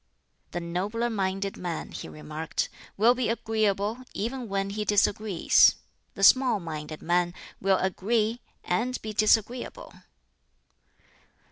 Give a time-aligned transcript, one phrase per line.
[0.49, 5.75] "The nobler minded man," he remarked, "will be agreeable even when he disagrees;
[6.15, 9.93] the small minded man will agree and be disagreeable."